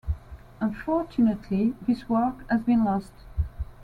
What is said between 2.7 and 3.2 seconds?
lost.